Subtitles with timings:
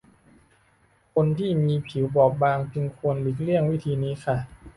[1.13, 4.37] คนที่มีผิวบอบบางจึงควรหลีกเลี่ยงวิธีนี้ค่ะ